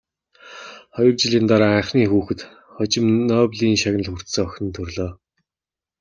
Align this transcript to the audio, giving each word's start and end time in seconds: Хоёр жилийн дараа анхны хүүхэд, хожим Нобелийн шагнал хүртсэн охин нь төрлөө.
Хоёр 0.95 1.13
жилийн 1.21 1.45
дараа 1.51 1.73
анхны 1.79 2.01
хүүхэд, 2.11 2.39
хожим 2.75 3.05
Нобелийн 3.29 3.77
шагнал 3.81 4.09
хүртсэн 4.11 4.43
охин 4.45 4.65
нь 4.67 4.75
төрлөө. 4.75 5.09